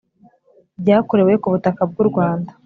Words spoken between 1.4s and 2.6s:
ku butaka bw'u rwanda,